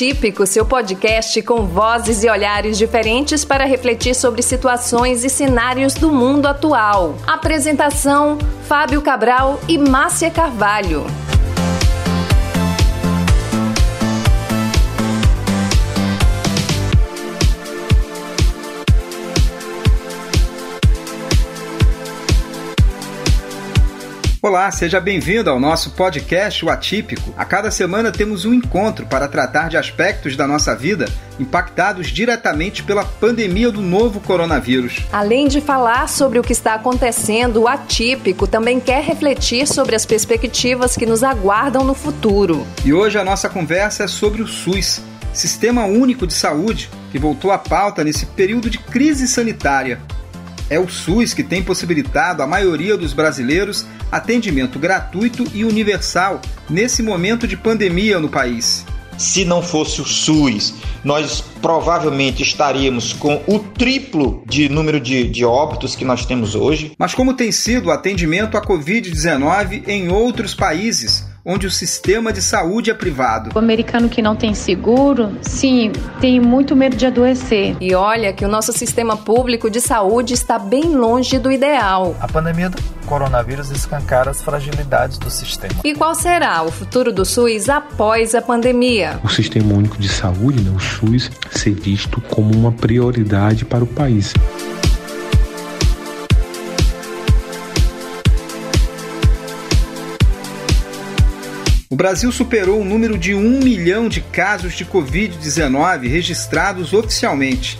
[0.00, 6.10] Atípico, seu podcast com vozes e olhares diferentes para refletir sobre situações e cenários do
[6.10, 7.16] mundo atual.
[7.26, 11.04] Apresentação: Fábio Cabral e Márcia Carvalho.
[24.42, 27.34] Olá, seja bem-vindo ao nosso podcast O Atípico.
[27.36, 31.04] A cada semana temos um encontro para tratar de aspectos da nossa vida
[31.38, 35.02] impactados diretamente pela pandemia do novo coronavírus.
[35.12, 40.06] Além de falar sobre o que está acontecendo, o Atípico também quer refletir sobre as
[40.06, 42.66] perspectivas que nos aguardam no futuro.
[42.82, 45.02] E hoje a nossa conversa é sobre o SUS,
[45.34, 50.00] Sistema Único de Saúde, que voltou à pauta nesse período de crise sanitária.
[50.70, 57.02] É o SUS que tem possibilitado à maioria dos brasileiros atendimento gratuito e universal nesse
[57.02, 58.84] momento de pandemia no país.
[59.16, 65.44] Se não fosse o SUS, nós provavelmente estaríamos com o triplo de número de, de
[65.44, 66.92] óbitos que nós temos hoje.
[66.98, 71.29] Mas como tem sido o atendimento à Covid-19 em outros países?
[71.44, 73.50] Onde o sistema de saúde é privado.
[73.54, 77.76] O americano que não tem seguro, sim, tem muito medo de adoecer.
[77.80, 82.16] E olha que o nosso sistema público de saúde está bem longe do ideal.
[82.20, 85.74] A pandemia do coronavírus escancara as fragilidades do sistema.
[85.84, 89.18] E qual será o futuro do SUS após a pandemia?
[89.24, 93.86] O Sistema Único de Saúde, né, o SUS, ser visto como uma prioridade para o
[93.86, 94.32] país.
[102.00, 107.78] Brasil superou o número de 1 milhão de casos de Covid-19 registrados oficialmente.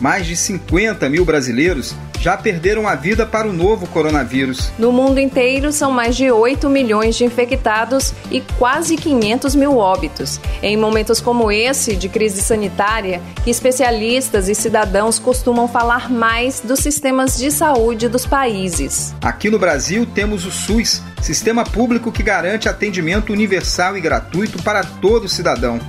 [0.00, 4.70] Mais de 50 mil brasileiros já perderam a vida para o novo coronavírus.
[4.78, 10.40] No mundo inteiro, são mais de 8 milhões de infectados e quase 500 mil óbitos.
[10.62, 16.80] Em momentos como esse, de crise sanitária, que especialistas e cidadãos costumam falar mais dos
[16.80, 19.14] sistemas de saúde dos países.
[19.22, 24.84] Aqui no Brasil, temos o SUS, sistema público que garante atendimento universal e gratuito para
[24.84, 25.80] todo cidadão.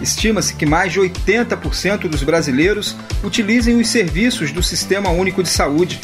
[0.00, 6.00] Estima-se que mais de 80% dos brasileiros utilizem os serviços do Sistema Único de Saúde.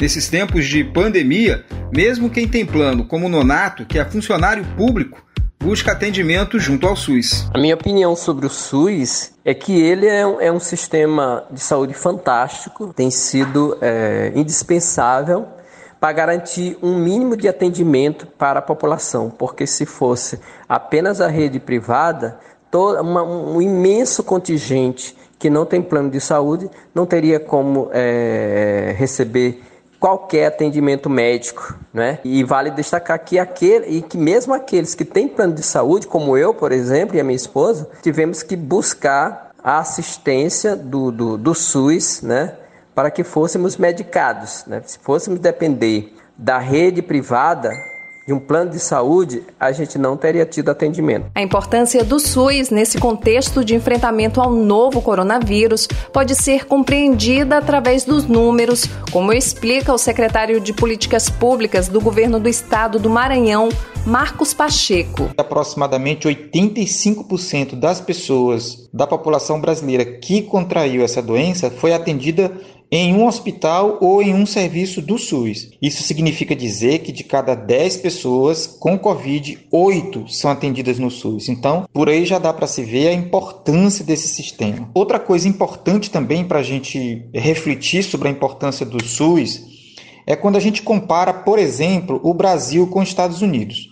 [0.00, 5.22] Nesses tempos de pandemia, mesmo quem tem plano, como o Nonato, que é funcionário público,
[5.62, 7.48] busca atendimento junto ao SUS.
[7.54, 11.60] A minha opinião sobre o SUS é que ele é um, é um sistema de
[11.60, 15.46] saúde fantástico, tem sido é, indispensável
[16.00, 21.60] para garantir um mínimo de atendimento para a população, porque se fosse apenas a rede
[21.60, 22.40] privada,
[22.74, 29.60] um imenso contingente que não tem plano de saúde não teria como é, receber
[29.98, 32.18] qualquer atendimento médico, né?
[32.24, 36.36] E vale destacar que aquele e que mesmo aqueles que têm plano de saúde, como
[36.36, 41.54] eu, por exemplo, e a minha esposa, tivemos que buscar a assistência do, do, do
[41.54, 42.54] SUS, né?
[42.94, 44.82] Para que fôssemos medicados, né?
[44.84, 47.70] Se fôssemos depender da rede privada,
[48.26, 51.26] de um plano de saúde, a gente não teria tido atendimento.
[51.34, 58.04] A importância do SUS nesse contexto de enfrentamento ao novo coronavírus pode ser compreendida através
[58.04, 63.68] dos números, como explica o secretário de Políticas Públicas do governo do estado do Maranhão,
[64.04, 65.30] Marcos Pacheco.
[65.36, 72.52] Aproximadamente 85% das pessoas da população brasileira que contraiu essa doença foi atendida
[72.90, 75.70] em um hospital ou em um serviço do SUS.
[75.80, 81.48] Isso significa dizer que de cada 10 pessoas com Covid, 8 são atendidas no SUS.
[81.48, 84.90] Então, por aí já dá para se ver a importância desse sistema.
[84.92, 89.72] Outra coisa importante também para a gente refletir sobre a importância do SUS
[90.26, 93.91] é quando a gente compara, por exemplo, o Brasil com os Estados Unidos.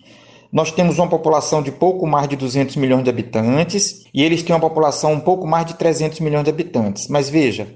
[0.52, 4.54] Nós temos uma população de pouco mais de 200 milhões de habitantes e eles têm
[4.54, 7.06] uma população um pouco mais de 300 milhões de habitantes.
[7.08, 7.68] Mas veja,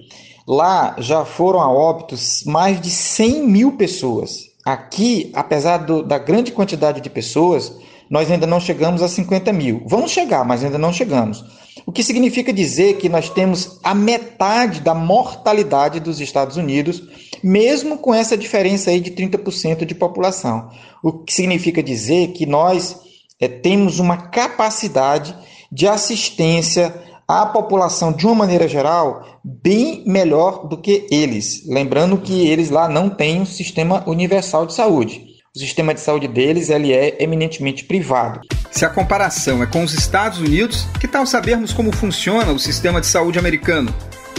[0.46, 4.50] Lá já foram a óbitos mais de 100 mil pessoas.
[4.64, 7.74] Aqui, apesar do, da grande quantidade de pessoas,
[8.10, 9.82] nós ainda não chegamos a 50 mil.
[9.86, 11.42] Vamos chegar, mas ainda não chegamos.
[11.86, 17.02] O que significa dizer que nós temos a metade da mortalidade dos Estados Unidos,
[17.42, 20.70] mesmo com essa diferença aí de 30% de população.
[21.02, 22.96] O que significa dizer que nós
[23.40, 25.34] é, temos uma capacidade
[25.70, 26.94] de assistência
[27.26, 31.66] à população de uma maneira geral bem melhor do que eles.
[31.66, 35.26] Lembrando que eles lá não têm um sistema universal de saúde.
[35.54, 38.40] O sistema de saúde deles ele é eminentemente privado.
[38.74, 43.00] Se a comparação é com os Estados Unidos, que tal sabermos como funciona o sistema
[43.00, 43.94] de saúde americano?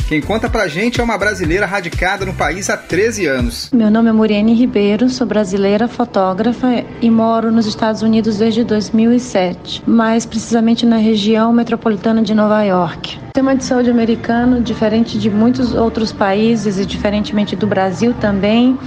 [0.10, 3.70] Quem conta pra gente é uma brasileira radicada no país há 13 anos.
[3.74, 9.84] Meu nome é Muriane Ribeiro, sou brasileira, fotógrafa e moro nos Estados Unidos desde 2007,
[9.88, 13.18] mais precisamente na região metropolitana de Nova York.
[13.18, 18.78] O sistema de saúde americano, diferente de muitos outros países e diferentemente do Brasil também,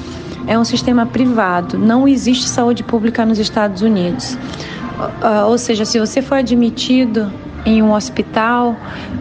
[0.47, 1.79] é um sistema privado.
[1.79, 4.37] Não existe saúde pública nos Estados Unidos.
[4.99, 7.31] Uh, ou seja, se você for admitido
[7.65, 8.77] em um hospital,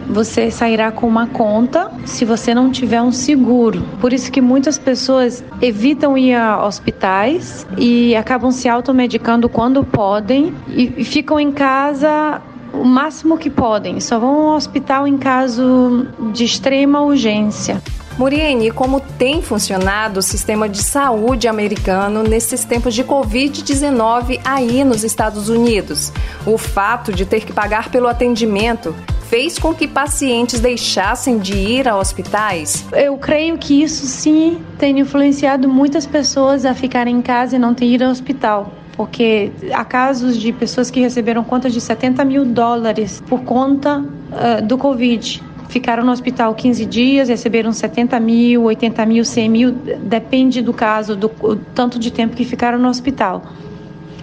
[0.08, 3.84] você sairá com uma conta se você não tiver um seguro.
[4.00, 10.54] Por isso que muitas pessoas evitam ir a hospitais e acabam se automedicando quando podem
[10.68, 12.40] e ficam em casa
[12.72, 14.00] o máximo que podem.
[14.00, 17.82] Só vão ao hospital em caso de extrema urgência.
[18.18, 25.04] Muriene, como tem funcionado o sistema de saúde americano nesses tempos de Covid-19 aí nos
[25.04, 26.12] Estados Unidos?
[26.44, 28.92] O fato de ter que pagar pelo atendimento
[29.28, 32.84] fez com que pacientes deixassem de ir a hospitais?
[32.92, 37.72] Eu creio que isso sim tem influenciado muitas pessoas a ficarem em casa e não
[37.72, 42.44] ter ido ao hospital porque há casos de pessoas que receberam contas de 70 mil
[42.44, 49.06] dólares por conta uh, do Covid ficaram no hospital 15 dias, receberam 70 mil, 80
[49.06, 51.28] mil, 100 mil, depende do caso, do
[51.74, 53.42] tanto de tempo que ficaram no hospital.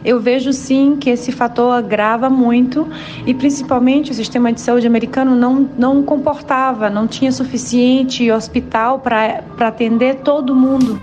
[0.03, 2.87] Eu vejo sim que esse fator agrava muito
[3.25, 9.41] e principalmente o sistema de saúde americano não, não comportava, não tinha suficiente hospital para
[9.59, 11.01] atender todo mundo.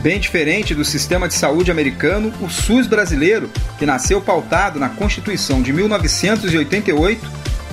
[0.00, 5.60] Bem diferente do sistema de saúde americano, o SUS brasileiro, que nasceu pautado na Constituição
[5.60, 7.20] de 1988,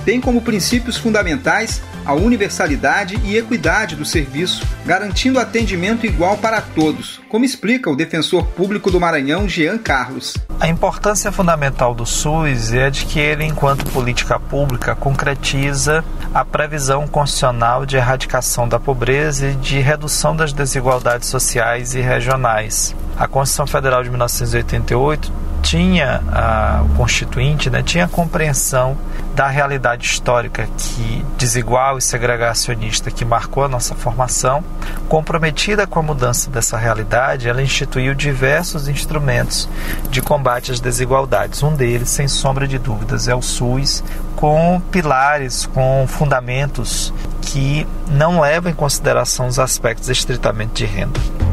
[0.04, 7.20] tem como princípios fundamentais a universalidade e equidade do serviço, garantindo atendimento igual para todos,
[7.28, 10.36] como explica o defensor público do Maranhão, Jean Carlos.
[10.60, 17.06] A importância fundamental do SUS é de que ele, enquanto política pública, concretiza a previsão
[17.06, 22.94] constitucional de erradicação da pobreza e de redução das desigualdades sociais e regionais.
[23.16, 25.32] A Constituição Federal de 1988
[25.64, 28.96] tinha a, o constituinte né, tinha compreensão
[29.34, 34.62] da realidade histórica que desigual e segregacionista que marcou a nossa formação,
[35.08, 39.68] comprometida com a mudança dessa realidade, ela instituiu diversos instrumentos
[40.10, 41.62] de combate às desigualdades.
[41.62, 44.04] Um deles, sem sombra de dúvidas, é o SUS,
[44.36, 51.43] com pilares, com fundamentos que não levam em consideração os aspectos estritamente de renda.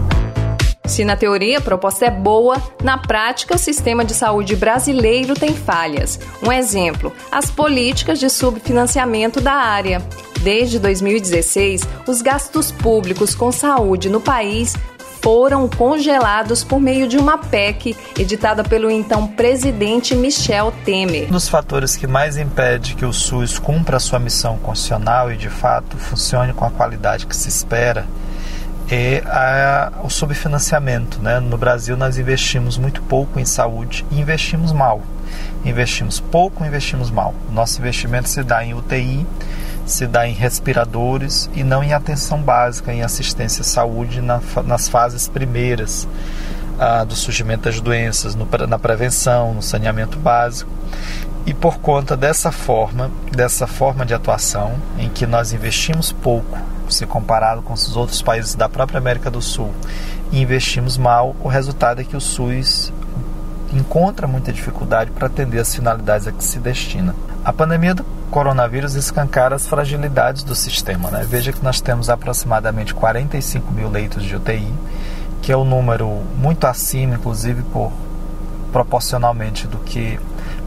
[0.91, 5.55] Se na teoria a proposta é boa, na prática o sistema de saúde brasileiro tem
[5.55, 6.19] falhas.
[6.45, 10.01] Um exemplo: as políticas de subfinanciamento da área.
[10.41, 14.75] Desde 2016, os gastos públicos com saúde no país
[15.21, 21.29] foram congelados por meio de uma PEC editada pelo então presidente Michel Temer.
[21.29, 25.47] Um dos fatores que mais impede que o SUS cumpra sua missão constitucional e de
[25.47, 28.05] fato funcione com a qualidade que se espera
[28.91, 31.21] é a, o subfinanciamento.
[31.21, 31.39] Né?
[31.39, 35.01] No Brasil, nós investimos muito pouco em saúde e investimos mal.
[35.63, 37.33] Investimos pouco, investimos mal.
[37.49, 39.25] Nosso investimento se dá em UTI,
[39.85, 44.89] se dá em respiradores e não em atenção básica, em assistência à saúde na, nas
[44.89, 46.05] fases primeiras
[46.77, 50.69] ah, do surgimento das doenças, no, na prevenção, no saneamento básico.
[51.45, 56.59] E por conta dessa forma, dessa forma de atuação, em que nós investimos pouco
[56.93, 59.73] se comparado com os outros países da própria América do Sul
[60.31, 62.91] e investimos mal, o resultado é que o SUS
[63.73, 67.15] encontra muita dificuldade para atender as finalidades a que se destina.
[67.43, 71.09] A pandemia do coronavírus escancara as fragilidades do sistema.
[71.09, 71.25] Né?
[71.27, 74.73] Veja que nós temos aproximadamente 45 mil leitos de UTI,
[75.41, 77.91] que é um número muito acima, inclusive por
[78.71, 80.17] proporcionalmente do que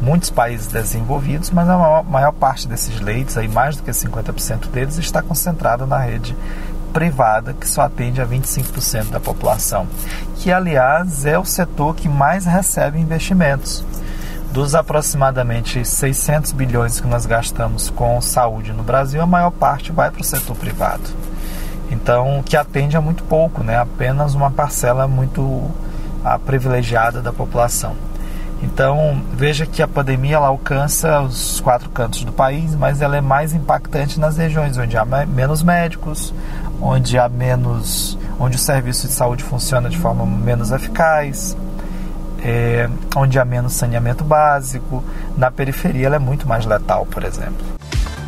[0.00, 4.68] muitos países desenvolvidos, mas a maior, maior parte desses leitos, aí mais do que 50%
[4.68, 6.36] deles, está concentrada na rede
[6.92, 9.86] privada, que só atende a 25% da população,
[10.36, 13.84] que aliás é o setor que mais recebe investimentos.
[14.52, 20.12] Dos aproximadamente 600 bilhões que nós gastamos com saúde no Brasil, a maior parte vai
[20.12, 21.02] para o setor privado.
[21.90, 23.76] Então, que atende a muito pouco, né?
[23.76, 25.68] apenas uma parcela muito
[26.24, 27.96] a, privilegiada da população.
[28.62, 33.20] Então, veja que a pandemia ela alcança os quatro cantos do país, mas ela é
[33.20, 36.32] mais impactante nas regiões onde há menos médicos,
[36.80, 41.56] onde há menos, onde o serviço de saúde funciona de forma menos eficaz,
[42.42, 45.04] é, onde há menos saneamento básico.
[45.37, 47.64] Na periferia ela é muito mais letal, por exemplo.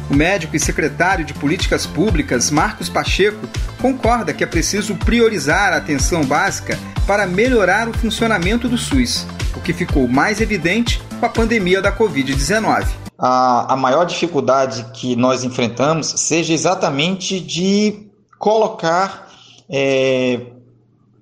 [0.09, 3.49] O médico e secretário de Políticas Públicas, Marcos Pacheco,
[3.81, 9.61] concorda que é preciso priorizar a atenção básica para melhorar o funcionamento do SUS o
[9.61, 12.87] que ficou mais evidente com a pandemia da Covid-19.
[13.19, 18.09] a, a maior dificuldade que nós enfrentamos seja exatamente de
[18.39, 19.29] colocar
[19.71, 20.41] é,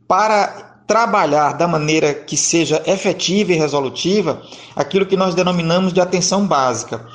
[0.09, 4.43] para trabalhar da maneira que seja efetiva e resolutiva
[4.77, 7.07] aquilo que nós denominamos de atenção básica.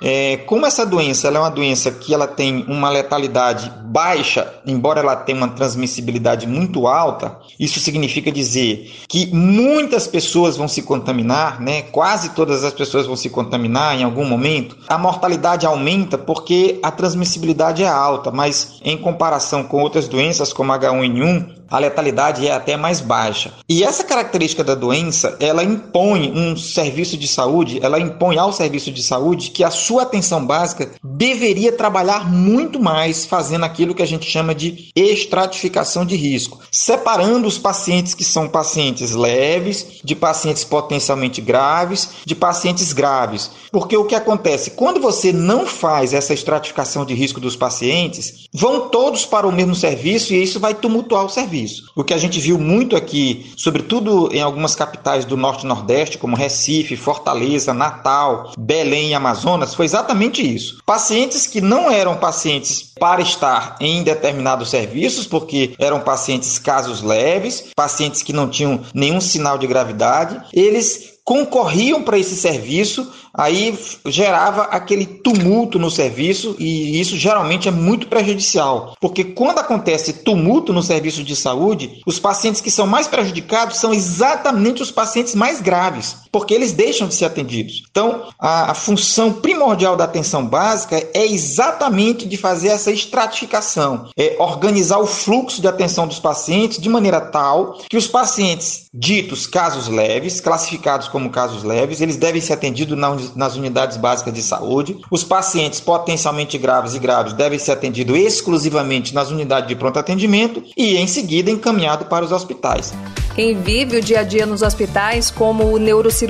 [0.00, 5.16] É, como essa doença é uma doença que ela tem uma letalidade baixa, embora ela
[5.16, 11.82] tenha uma transmissibilidade muito alta, isso significa dizer que muitas pessoas vão se contaminar, né?
[11.82, 14.76] quase todas as pessoas vão se contaminar em algum momento.
[14.88, 20.72] A mortalidade aumenta porque a transmissibilidade é alta, mas em comparação com outras doenças como
[20.72, 23.52] H1N1, a letalidade é até mais baixa.
[23.68, 28.90] E essa característica da doença, ela impõe um serviço de saúde, ela impõe ao serviço
[28.92, 34.06] de saúde que a sua atenção básica deveria trabalhar muito mais fazendo aquilo que a
[34.06, 40.64] gente chama de estratificação de risco, separando os pacientes que são pacientes leves de pacientes
[40.64, 43.50] potencialmente graves, de pacientes graves.
[43.72, 48.88] Porque o que acontece quando você não faz essa estratificação de risco dos pacientes, vão
[48.88, 51.90] todos para o mesmo serviço e isso vai tumultuar o serviço serviço.
[51.94, 56.18] O que a gente viu muito aqui, sobretudo em algumas capitais do Norte e Nordeste,
[56.18, 60.82] como Recife, Fortaleza, Natal, Belém e Amazonas, foi exatamente isso.
[60.84, 67.68] Pacientes que não eram pacientes para estar em determinados serviços, porque eram pacientes casos leves,
[67.74, 74.62] pacientes que não tinham nenhum sinal de gravidade, eles concorriam para esse serviço, aí gerava
[74.62, 80.84] aquele tumulto no serviço e isso geralmente é muito prejudicial, porque quando acontece tumulto no
[80.84, 86.16] serviço de saúde, os pacientes que são mais prejudicados são exatamente os pacientes mais graves,
[86.36, 87.82] porque eles deixam de ser atendidos.
[87.90, 94.36] Então, a, a função primordial da atenção básica é exatamente de fazer essa estratificação, é
[94.38, 99.88] organizar o fluxo de atenção dos pacientes de maneira tal que os pacientes ditos casos
[99.88, 102.98] leves, classificados como casos leves, eles devem ser atendidos
[103.34, 104.98] nas unidades básicas de saúde.
[105.10, 110.62] Os pacientes potencialmente graves e graves devem ser atendidos exclusivamente nas unidades de pronto atendimento
[110.76, 112.92] e, em seguida, encaminhado para os hospitais.
[113.34, 116.25] Quem vive o dia a dia nos hospitais, como o neurocirurgião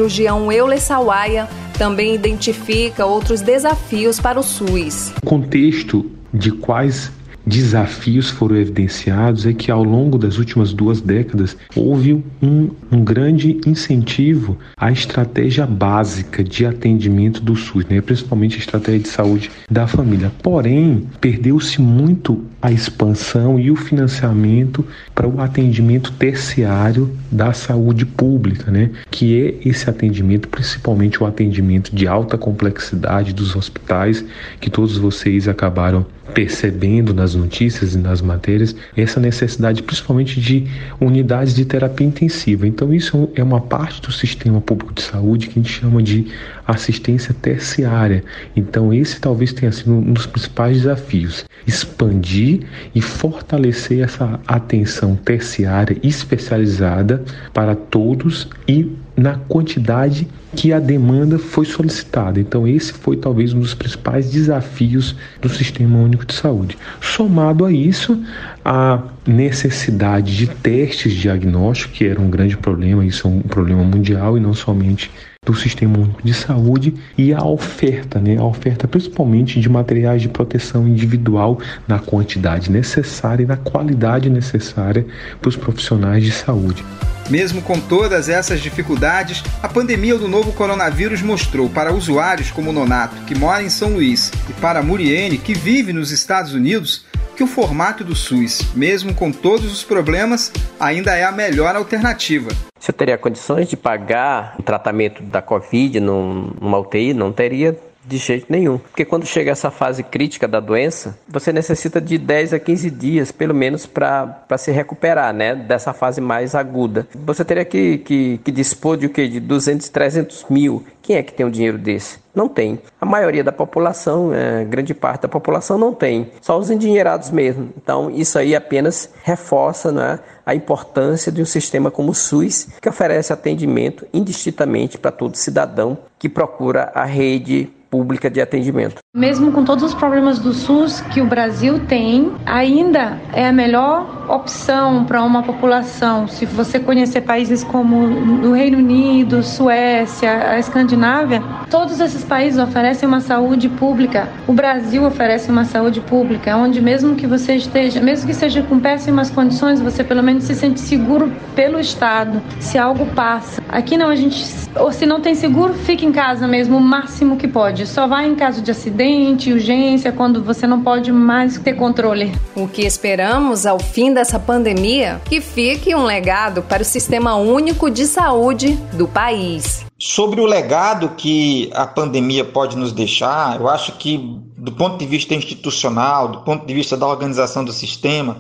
[0.53, 1.49] Euler Sawaia,
[1.79, 5.13] também identifica outros desafios para o SUS.
[5.23, 7.13] O contexto de quais
[7.47, 13.61] desafios foram evidenciados é que ao longo das últimas duas décadas houve um, um grande
[13.65, 18.01] incentivo à estratégia básica de atendimento do SUS, né?
[18.01, 20.33] principalmente a estratégia de saúde da família.
[20.43, 28.73] Porém, perdeu-se muito a expansão e o financiamento para o atendimento terciário da saúde pública,
[28.73, 28.91] né?
[29.09, 34.25] que é esse atendimento, principalmente o atendimento de alta complexidade dos hospitais,
[34.61, 36.05] que todos vocês acabaram
[36.35, 40.67] percebendo nas notícias e nas matérias essa necessidade principalmente de
[41.01, 42.67] unidades de terapia intensiva.
[42.67, 46.27] Então isso é uma parte do sistema público de saúde que a gente chama de
[46.67, 48.25] assistência terciária.
[48.55, 52.56] Então esse talvez tenha sido um dos principais desafios, expandir
[52.95, 61.65] e fortalecer essa atenção terciária especializada para todos e na quantidade que a demanda foi
[61.65, 62.39] solicitada.
[62.41, 66.79] Então, esse foi talvez um dos principais desafios do Sistema Único de Saúde.
[67.01, 68.23] Somado a isso,
[68.65, 74.37] a necessidade de testes diagnósticos, que era um grande problema, isso é um problema mundial
[74.37, 75.11] e não somente
[75.47, 78.37] do Sistema Único de Saúde e a oferta, né?
[78.37, 85.07] A oferta principalmente de materiais de proteção individual na quantidade necessária e na qualidade necessária
[85.41, 86.85] para os profissionais de saúde.
[87.31, 93.17] Mesmo com todas essas dificuldades, a pandemia do novo coronavírus mostrou para usuários como Nonato,
[93.27, 97.05] que mora em São Luís, e para Muriene, que vive nos Estados Unidos,
[97.37, 100.51] que o formato do SUS, mesmo com todos os problemas,
[100.81, 102.49] ainda é a melhor alternativa.
[102.87, 107.13] Você teria condições de pagar o tratamento da Covid numa UTI?
[107.13, 107.77] Não teria
[108.07, 108.79] de jeito nenhum.
[108.79, 113.33] Porque quando chega essa fase crítica da doença, você necessita de 10 a 15 dias,
[113.33, 115.55] pelo menos, para se recuperar, né?
[115.55, 117.07] Dessa fase mais aguda.
[117.15, 119.29] Você teria que, que, que dispor de o quê?
[119.29, 120.85] De 200, 300 mil.
[121.03, 122.19] Quem é que tem um dinheiro desse?
[122.35, 122.81] Não tem.
[123.01, 126.33] A maioria da população, é, grande parte da população não tem.
[126.43, 127.71] Só os endinheirados mesmo.
[127.77, 132.89] Então, isso aí apenas reforça né, a importância de um sistema como o SUS, que
[132.89, 138.97] oferece atendimento indistintamente para todo cidadão que procura a rede pública de atendimento.
[139.15, 144.27] Mesmo com todos os problemas do SUS que o Brasil tem, ainda é a melhor
[144.29, 146.27] opção para uma população.
[146.29, 153.09] Se você conhecer países como o Reino Unido, Suécia, a Escandinávia, todos esses países oferecem
[153.09, 154.29] uma saúde pública.
[154.47, 158.79] O Brasil oferece uma saúde pública, onde mesmo que você esteja, mesmo que seja com
[158.81, 163.63] péssimas condições, você pelo menos se sente seguro pelo Estado, se algo passa.
[163.69, 164.45] Aqui não, a gente
[164.79, 167.76] Ou se não tem seguro, fique em casa mesmo o máximo que pode.
[167.85, 172.33] Só vá em caso de acidente, urgência, quando você não pode mais ter controle.
[172.55, 175.21] O que esperamos ao fim dessa pandemia?
[175.25, 179.85] Que fique um legado para o Sistema Único de Saúde do país.
[179.99, 184.19] Sobre o legado que a pandemia pode nos deixar, eu acho que,
[184.57, 188.37] do ponto de vista institucional, do ponto de vista da organização do sistema,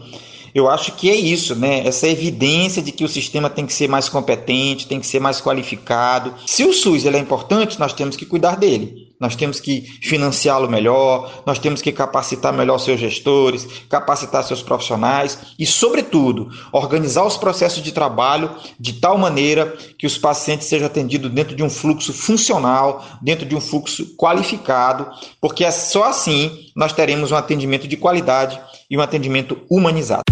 [0.54, 1.86] eu acho que é isso, né?
[1.86, 5.38] Essa evidência de que o sistema tem que ser mais competente, tem que ser mais
[5.38, 6.32] qualificado.
[6.46, 9.05] Se o SUS ele é importante, nós temos que cuidar dele.
[9.18, 15.38] Nós temos que financiá-lo melhor, nós temos que capacitar melhor seus gestores, capacitar seus profissionais
[15.58, 21.30] e, sobretudo, organizar os processos de trabalho de tal maneira que os pacientes sejam atendidos
[21.30, 25.08] dentro de um fluxo funcional, dentro de um fluxo qualificado,
[25.40, 30.22] porque é só assim nós teremos um atendimento de qualidade e um atendimento humanizado.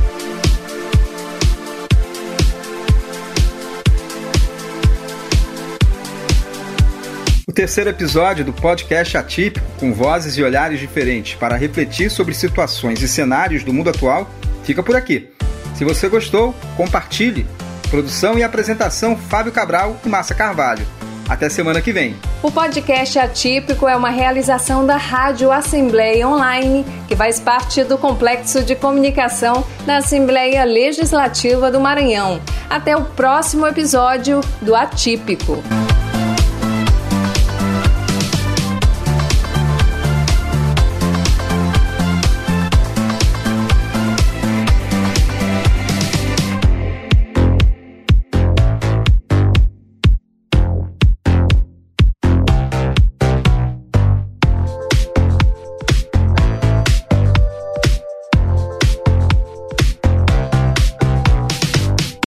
[7.55, 13.09] Terceiro episódio do podcast Atípico, com vozes e olhares diferentes para refletir sobre situações e
[13.09, 14.29] cenários do mundo atual,
[14.65, 15.31] fica por aqui.
[15.77, 17.47] Se você gostou, compartilhe.
[17.91, 20.85] Produção e apresentação Fábio Cabral e Massa Carvalho.
[21.29, 22.17] Até semana que vem.
[22.43, 28.63] O podcast Atípico é uma realização da Rádio Assembleia Online, que faz parte do complexo
[28.63, 32.43] de comunicação da Assembleia Legislativa do Maranhão.
[32.69, 35.63] Até o próximo episódio do Atípico.